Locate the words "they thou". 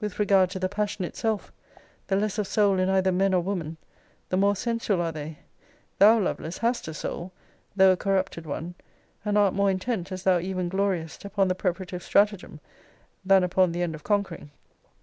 5.12-6.18